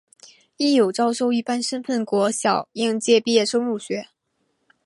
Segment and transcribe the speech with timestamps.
[0.57, 4.07] 亦有招收一般身份国小应届毕业生入学。